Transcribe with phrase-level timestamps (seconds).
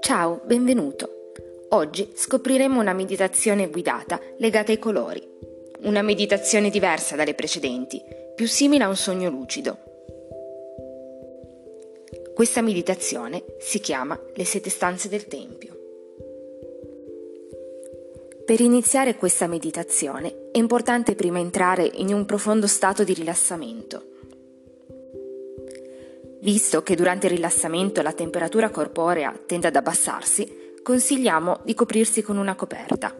[0.00, 1.32] Ciao, benvenuto.
[1.70, 5.22] Oggi scopriremo una meditazione guidata legata ai colori.
[5.82, 8.02] Una meditazione diversa dalle precedenti,
[8.34, 9.76] più simile a un sogno lucido.
[12.34, 15.76] Questa meditazione si chiama Le sette stanze del Tempio.
[18.46, 24.16] Per iniziare questa meditazione è importante prima entrare in un profondo stato di rilassamento.
[26.40, 32.36] Visto che durante il rilassamento la temperatura corporea tende ad abbassarsi, consigliamo di coprirsi con
[32.36, 33.14] una coperta.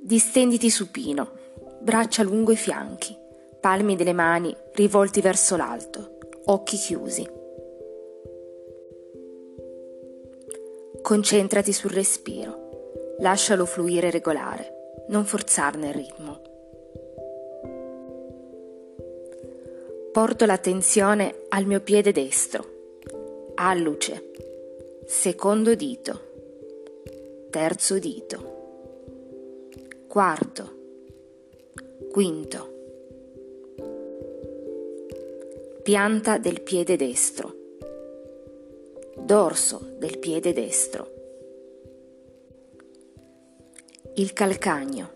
[0.00, 1.30] Distenditi supino,
[1.80, 3.16] braccia lungo i fianchi,
[3.60, 7.28] palmi delle mani rivolti verso l'alto, occhi chiusi.
[11.02, 16.55] Concentrati sul respiro, lascialo fluire regolare, non forzarne il ritmo.
[20.16, 22.64] Porto l'attenzione al mio piede destro,
[23.56, 24.30] alluce,
[25.04, 26.20] secondo dito,
[27.50, 28.54] terzo dito,
[30.08, 30.74] quarto,
[32.10, 32.72] quinto,
[35.82, 37.54] pianta del piede destro
[39.18, 41.10] dorso del piede destro,
[44.14, 45.10] il calcagno,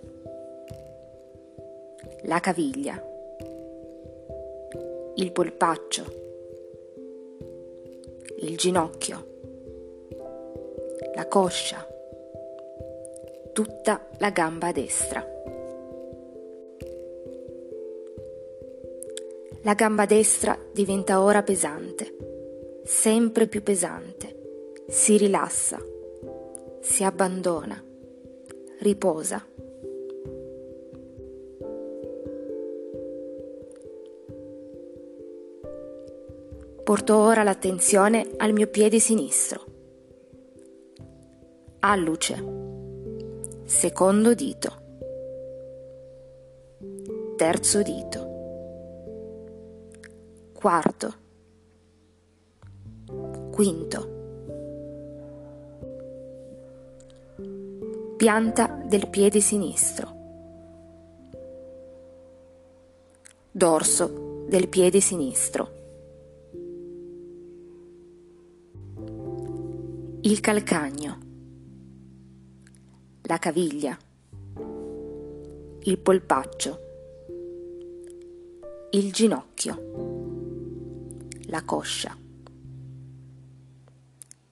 [2.24, 3.09] la caviglia,
[5.22, 6.04] il polpaccio,
[8.38, 9.26] il ginocchio,
[11.14, 11.86] la coscia,
[13.52, 15.26] tutta la gamba destra.
[19.62, 22.30] La gamba destra diventa ora pesante
[22.90, 25.78] sempre più pesante, si rilassa,
[26.80, 27.82] si abbandona,
[28.80, 29.46] riposa.
[36.90, 39.64] Porto ora l'attenzione al mio piede sinistro.
[41.78, 42.44] Alluce,
[43.62, 44.72] secondo dito,
[47.36, 48.28] terzo dito,
[50.52, 51.14] quarto,
[53.52, 54.08] Quinto.
[58.16, 60.12] Pianta del piede sinistro.
[63.52, 65.78] Dorso del piede sinistro.
[70.22, 71.18] Il calcagno.
[73.22, 73.96] La caviglia.
[75.82, 76.78] Il polpaccio.
[78.90, 79.88] Il ginocchio.
[81.46, 82.16] La coscia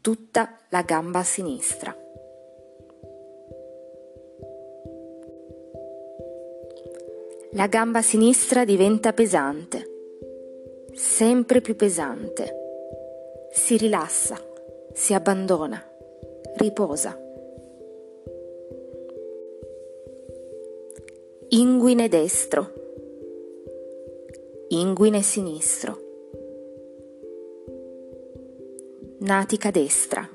[0.08, 1.94] tutta la gamba sinistra.
[7.52, 9.84] La gamba sinistra diventa pesante,
[10.94, 12.54] sempre più pesante.
[13.52, 14.40] Si rilassa,
[14.98, 15.80] si abbandona,
[16.56, 17.16] riposa.
[21.50, 22.72] Inguine destro,
[24.70, 26.06] inguine sinistro.
[29.20, 30.28] Natica destra,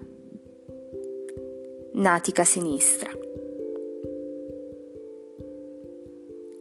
[1.92, 3.12] natica sinistra,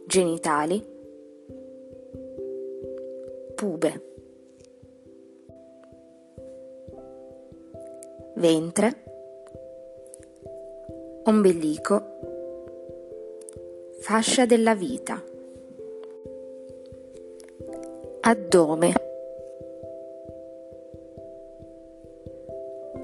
[0.05, 0.83] genitali,
[3.55, 4.12] pube,
[8.35, 9.03] ventre,
[11.23, 12.03] ombelico,
[13.99, 15.23] fascia della vita,
[18.21, 18.93] addome,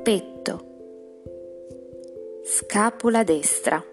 [0.01, 0.65] petto,
[2.43, 3.83] scapola destra,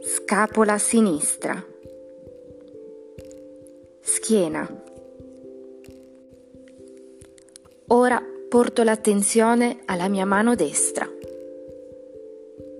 [0.00, 1.64] scapola sinistra,
[4.00, 4.82] schiena.
[7.88, 11.10] Ora porto l'attenzione alla mia mano destra,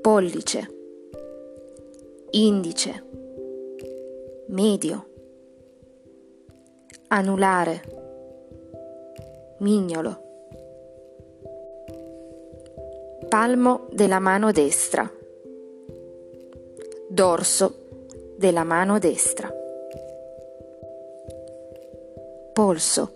[0.01, 0.69] pollice,
[2.31, 3.05] indice,
[4.51, 5.07] medio,
[7.09, 7.83] anulare,
[9.59, 10.23] mignolo.
[13.29, 15.11] Palmo della mano destra,
[17.09, 17.87] dorso
[18.37, 19.53] della mano destra,
[22.53, 23.13] polso,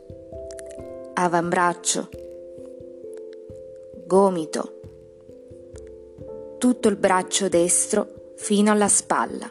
[1.15, 2.27] avambraccio,
[4.09, 4.81] gomito,
[6.59, 9.49] tutto il braccio destro fino alla spalla.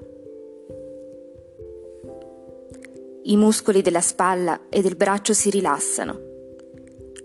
[3.23, 6.19] I muscoli della spalla e del braccio si rilassano.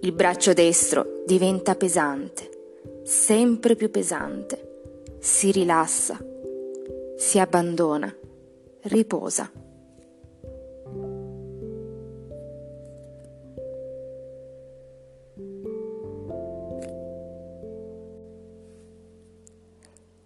[0.03, 2.51] Il braccio destro diventa pesante
[3.03, 6.19] sempre più pesante, si rilassa,
[7.17, 8.15] si abbandona,
[8.83, 9.51] riposa.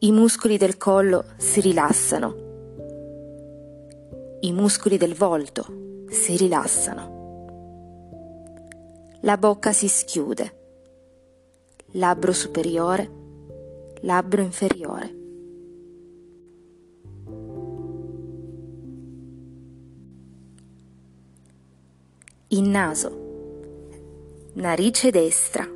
[0.06, 2.36] I muscoli del collo si rilassano.
[4.38, 7.14] I muscoli del volto si rilassano.
[9.22, 10.58] La bocca si schiude.
[11.94, 13.10] Labbro superiore,
[14.02, 15.14] labbro inferiore.
[22.46, 23.24] Il naso.
[24.52, 25.68] Narice destra,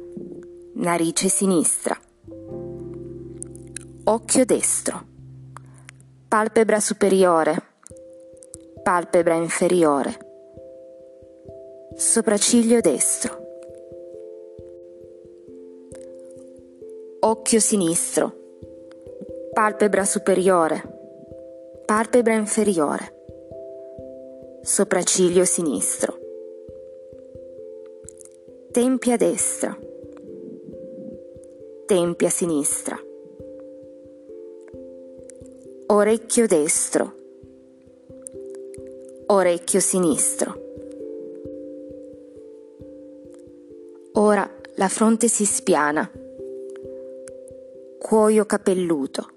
[0.75, 2.01] narice sinistra.
[4.13, 5.07] Occhio destro.
[6.27, 7.55] Palpebra superiore,
[8.83, 10.19] palpebra inferiore.
[11.95, 13.39] Sopracciglio destro.
[17.21, 18.35] Occhio sinistro.
[19.53, 20.83] Palpebra superiore,
[21.85, 23.15] palpebra inferiore.
[24.63, 26.19] Sopracciglio sinistro
[28.73, 29.77] tempia destra,
[31.87, 32.97] tempia sinistra,
[35.91, 37.15] orecchio destro,
[39.27, 40.69] orecchio sinistro.
[44.15, 46.11] Ora la fronte si spiana,
[47.99, 49.29] cuoio capelluto,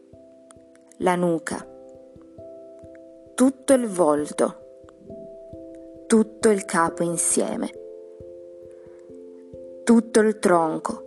[0.97, 1.67] la nuca,
[3.33, 4.57] tutto il volto,
[6.07, 7.81] tutto il capo insieme
[9.83, 11.03] tutto il tronco,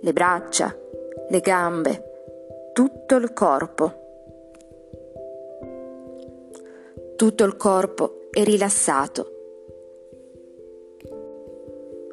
[0.00, 0.76] le braccia,
[1.28, 4.05] le gambe, tutto il corpo.
[7.16, 9.30] Tutto il corpo è rilassato,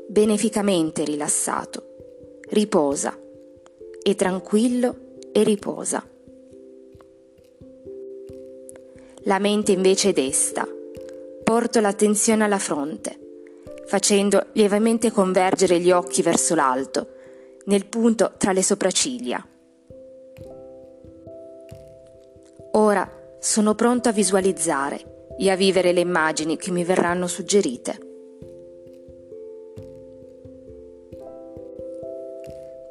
[0.08, 1.96] beneficamente rilassato,
[2.50, 3.18] riposa,
[4.02, 4.96] è tranquillo
[5.32, 6.08] e riposa.
[9.26, 10.68] La mente invece è desta,
[11.44, 13.22] porto l'attenzione alla fronte
[13.86, 17.08] facendo lievemente convergere gli occhi verso l'alto,
[17.66, 19.46] nel punto tra le sopracciglia.
[22.72, 28.00] Ora sono pronto a visualizzare e a vivere le immagini che mi verranno suggerite.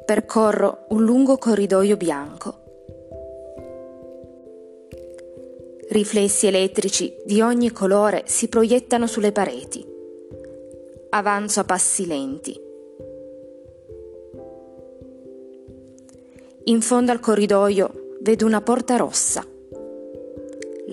[0.05, 2.61] Percorro un lungo corridoio bianco.
[5.89, 9.89] Riflessi elettrici di ogni colore si proiettano sulle pareti
[11.09, 12.59] avanzo a passi lenti.
[16.65, 19.45] In fondo al corridoio vedo una porta rossa.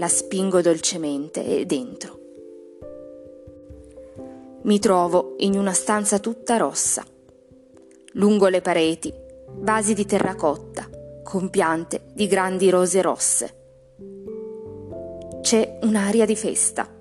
[0.00, 2.18] La spingo dolcemente e dentro.
[4.62, 7.04] Mi trovo in una stanza tutta rossa.
[8.14, 9.12] Lungo le pareti,
[9.58, 10.88] vasi di terracotta
[11.22, 13.54] con piante di grandi rose rosse.
[15.42, 16.98] C'è un'aria di festa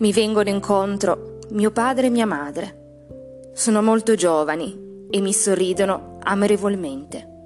[0.00, 3.50] mi vengono incontro mio padre e mia madre.
[3.52, 7.39] Sono molto giovani e mi sorridono amorevolmente.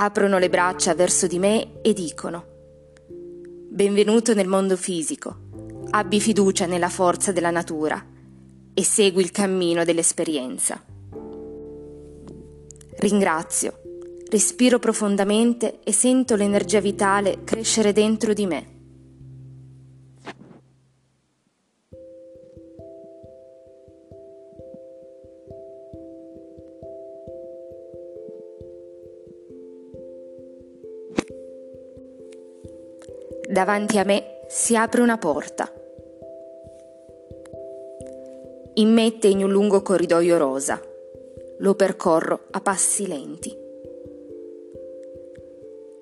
[0.00, 2.44] Aprono le braccia verso di me e dicono
[3.68, 5.36] Benvenuto nel mondo fisico,
[5.90, 8.00] abbi fiducia nella forza della natura
[8.74, 10.80] e segui il cammino dell'esperienza.
[12.98, 13.80] Ringrazio,
[14.30, 18.77] respiro profondamente e sento l'energia vitale crescere dentro di me.
[33.50, 35.72] Davanti a me si apre una porta.
[38.74, 40.78] Immette in un lungo corridoio rosa.
[41.60, 43.56] Lo percorro a passi lenti.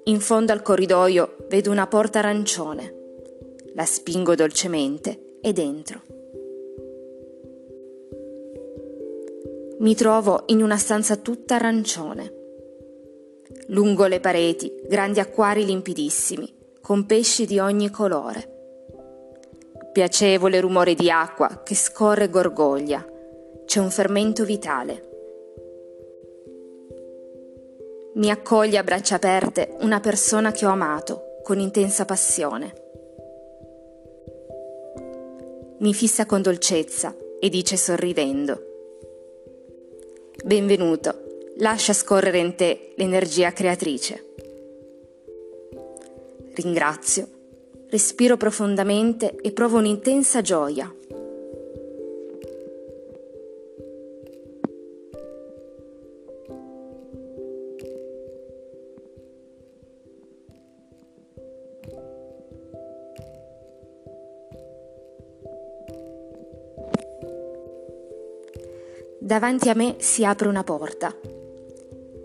[0.06, 2.94] In fondo al corridoio vedo una porta arancione.
[3.74, 6.02] La spingo dolcemente e dentro.
[9.78, 12.32] Mi trovo in una stanza tutta arancione.
[13.68, 16.55] Lungo le pareti, grandi acquari limpidissimi
[16.86, 18.48] con pesci di ogni colore.
[19.90, 23.04] Piacevole rumore di acqua che scorre e gorgoglia.
[23.64, 25.08] C'è un fermento vitale.
[28.14, 32.72] Mi accoglie a braccia aperte una persona che ho amato con intensa passione.
[35.78, 38.62] Mi fissa con dolcezza e dice sorridendo.
[40.44, 41.14] Benvenuto,
[41.56, 44.26] lascia scorrere in te l'energia creatrice.
[46.56, 47.28] Ringrazio,
[47.90, 50.90] respiro profondamente e provo un'intensa gioia.
[69.18, 71.14] Davanti a me si apre una porta.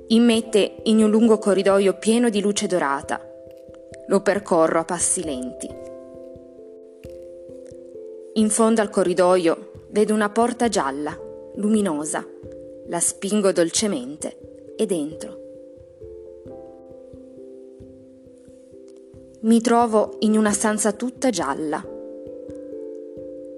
[0.07, 3.30] Immette in un lungo corridoio pieno di luce dorata.
[4.11, 5.69] Lo percorro a passi lenti.
[8.33, 11.17] In fondo al corridoio vedo una porta gialla,
[11.55, 12.27] luminosa.
[12.87, 15.39] La spingo dolcemente e dentro.
[19.43, 21.81] Mi trovo in una stanza tutta gialla.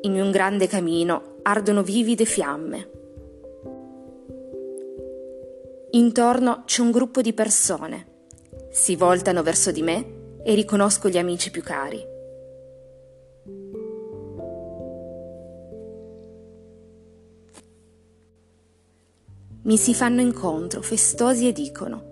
[0.01, 2.89] In un grande camino ardono vivide fiamme.
[5.89, 8.05] Intorno c'è un gruppo di persone.
[8.69, 12.11] Si voltano verso di me e riconosco gli amici più cari.
[19.63, 22.11] Mi si fanno incontro, festosi e dicono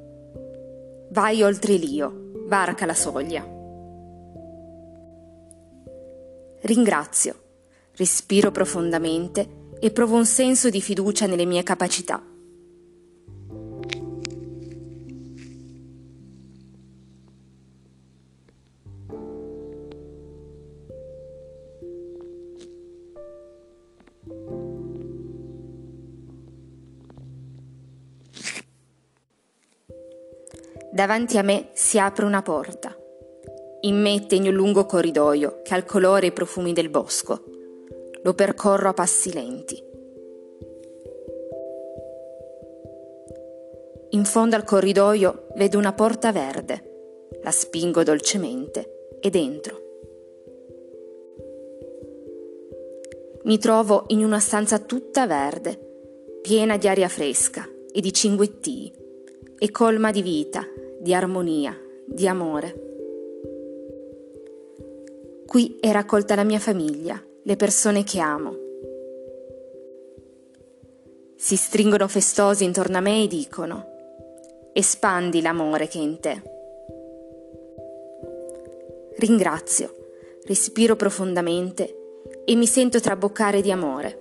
[1.12, 3.46] Vai oltre l'io, varca la soglia.
[6.62, 7.36] Ringrazio,
[7.98, 12.31] respiro profondamente e provo un senso di fiducia nelle mie capacità.
[31.02, 32.96] Davanti a me si apre una porta.
[33.80, 37.44] In me tegno un lungo corridoio che ha il colore e i profumi del bosco.
[38.22, 39.84] Lo percorro a passi lenti.
[44.12, 47.30] In fondo al corridoio vedo una porta verde.
[47.42, 49.82] La spingo dolcemente e dentro.
[53.46, 55.80] Mi trovo in una stanza tutta verde,
[56.44, 58.94] piena di aria fresca e di cinguettii,
[59.58, 60.64] e colma di vita,
[61.02, 62.90] di armonia, di amore.
[65.48, 68.56] Qui è raccolta la mia famiglia, le persone che amo.
[71.36, 73.86] Si stringono festosi intorno a me e dicono,
[74.74, 76.42] espandi l'amore che è in te.
[79.18, 79.96] Ringrazio,
[80.46, 81.96] respiro profondamente
[82.46, 84.21] e mi sento traboccare di amore.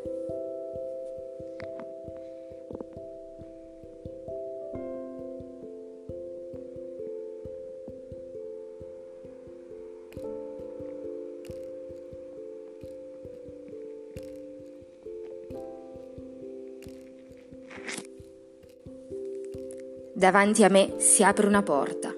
[20.20, 22.14] Davanti a me si apre una porta.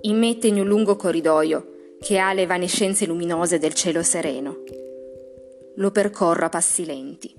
[0.00, 4.64] Immette in un lungo corridoio che ha le evanescenze luminose del cielo sereno.
[5.76, 7.32] Lo percorro a passi lenti.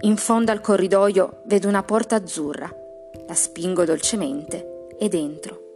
[0.00, 2.74] In fondo al corridoio vedo una porta azzurra.
[3.26, 5.74] La spingo dolcemente e dentro.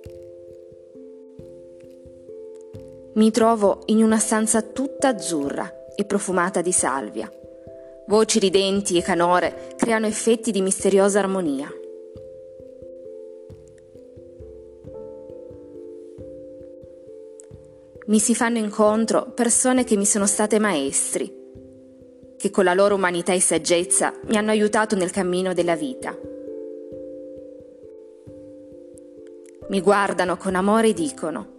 [3.16, 7.30] Mi trovo in una stanza tutta azzurra e profumata di salvia.
[8.06, 11.70] Voci ridenti e canore creano effetti di misteriosa armonia.
[18.12, 21.34] Mi si fanno incontro persone che mi sono state maestri,
[22.36, 26.14] che con la loro umanità e saggezza mi hanno aiutato nel cammino della vita.
[29.70, 31.52] Mi guardano con amore e dicono,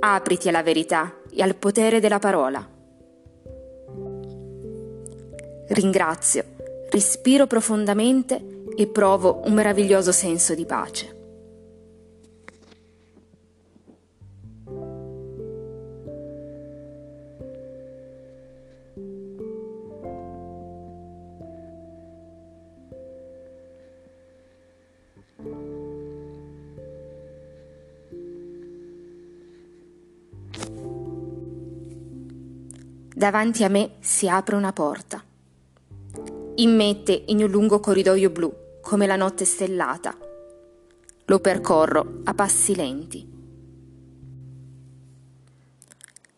[0.00, 2.68] apriti alla verità e al potere della parola.
[5.68, 6.44] Ringrazio,
[6.90, 11.21] respiro profondamente e provo un meraviglioso senso di pace.
[33.22, 35.22] Davanti a me si apre una porta.
[36.56, 40.18] Immette in un lungo corridoio blu, come la notte stellata.
[41.26, 43.24] Lo percorro a passi lenti.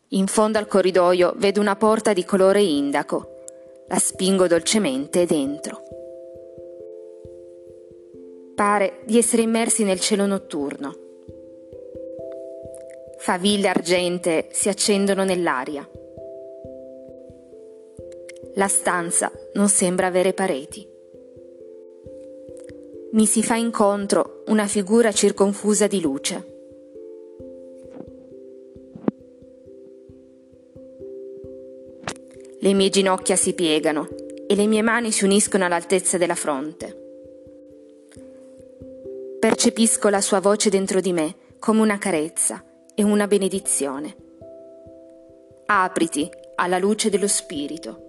[0.08, 3.44] In fondo al corridoio vedo una porta di colore indaco.
[3.88, 5.80] La spingo dolcemente dentro.
[8.54, 10.94] Pare di essere immersi nel cielo notturno.
[13.20, 15.88] Faville argente si accendono nell'aria.
[18.56, 20.86] La stanza non sembra avere pareti.
[23.12, 26.52] Mi si fa incontro una figura circonfusa di luce.
[32.60, 34.08] Le mie ginocchia si piegano
[34.46, 37.02] e le mie mani si uniscono all'altezza della fronte.
[39.40, 44.16] Percepisco la sua voce dentro di me come una carezza e una benedizione.
[45.66, 48.03] Apriti alla luce dello Spirito.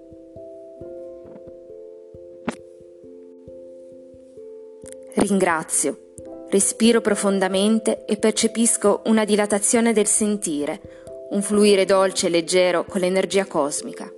[5.17, 6.11] Ringrazio,
[6.49, 10.81] respiro profondamente e percepisco una dilatazione del sentire,
[11.29, 14.11] un fluire dolce e leggero con l'energia cosmica.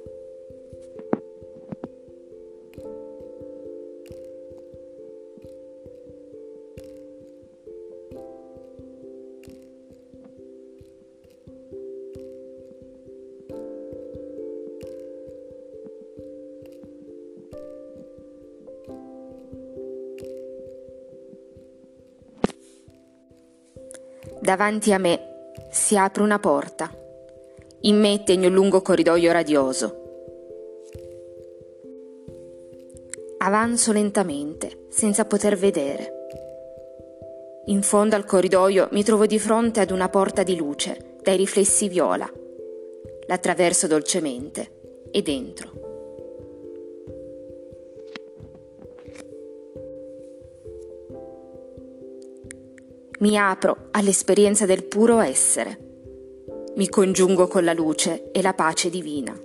[24.47, 26.89] Davanti a me si apre una porta.
[27.81, 30.03] In me tegno un lungo corridoio radioso.
[33.39, 36.13] Avanzo lentamente, senza poter vedere.
[37.65, 41.89] In fondo al corridoio mi trovo di fronte ad una porta di luce, dai riflessi
[41.89, 42.31] viola.
[43.27, 45.76] L'attraverso dolcemente e dentro.
[53.19, 55.79] Mi apro all'esperienza del puro essere.
[56.75, 59.35] Mi congiungo con la luce e la pace divina.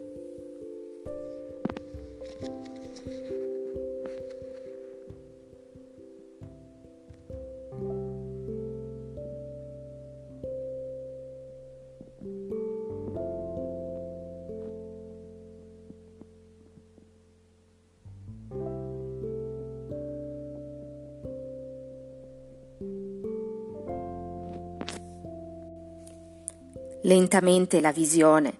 [27.04, 28.58] Lentamente la visione,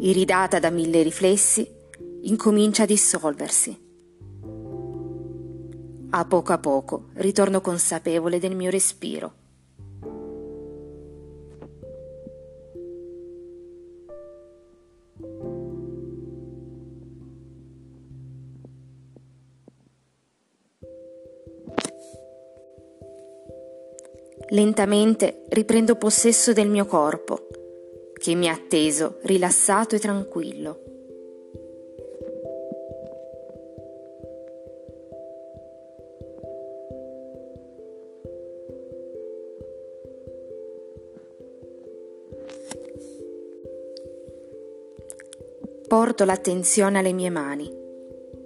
[0.00, 1.64] iridata da mille riflessi,
[2.22, 3.78] incomincia a dissolversi.
[6.10, 9.45] A poco a poco ritorno consapevole del mio respiro.
[24.56, 27.46] Lentamente riprendo possesso del mio corpo,
[28.14, 30.80] che mi ha atteso rilassato e tranquillo.
[45.86, 47.70] Porto l'attenzione alle mie mani.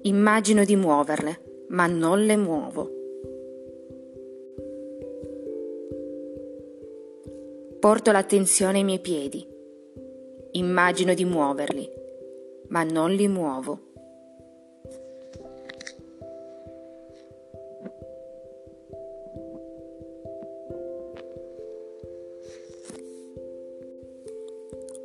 [0.02, 2.99] Immagino di muoverle, ma non le muovo.
[7.80, 9.42] Porto l'attenzione ai miei piedi.
[10.52, 11.88] Immagino di muoverli,
[12.68, 13.80] ma non li muovo.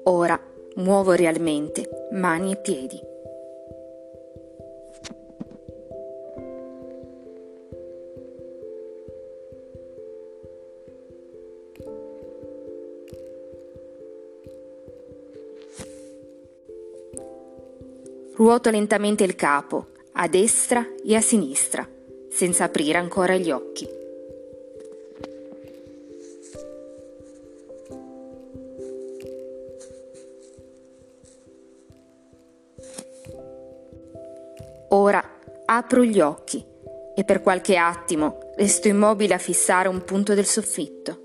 [0.03, 0.37] Ora
[0.75, 3.14] muovo realmente mani e piedi.
[18.45, 21.89] Ruoto lentamente il capo, a destra e a sinistra,
[22.29, 23.89] senza aprire ancora gli occhi.
[34.89, 36.63] Ora apro gli occhi
[37.15, 41.24] e per qualche attimo resto immobile a fissare un punto del soffitto.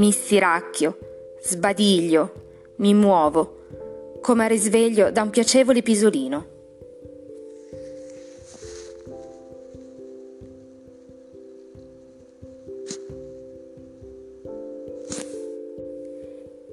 [0.00, 0.96] Mi stiracchio,
[1.42, 2.32] sbadiglio,
[2.76, 6.46] mi muovo, come a risveglio da un piacevole pisolino.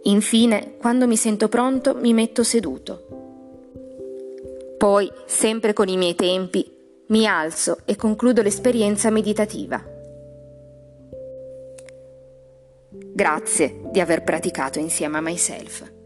[0.04, 3.08] Infine, quando mi sento pronto, mi metto seduto.
[4.78, 6.66] Poi, sempre con i miei tempi,
[7.08, 9.96] mi alzo e concludo l'esperienza meditativa.
[13.17, 15.96] Grazie di aver praticato insieme a myself.